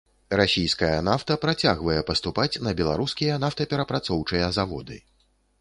Расійская 0.39 0.95
нафта 1.07 1.37
працягвае 1.43 1.99
паступаць 2.09 2.61
на 2.69 2.73
беларускія 2.83 3.39
нафтаперапрацоўчыя 3.45 4.53
заводы. 4.59 5.03